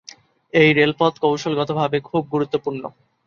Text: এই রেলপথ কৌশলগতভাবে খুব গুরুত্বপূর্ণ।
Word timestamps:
এই 0.53 0.69
রেলপথ 0.73 1.13
কৌশলগতভাবে 1.23 1.97
খুব 2.01 2.23
গুরুত্বপূর্ণ। 2.31 2.83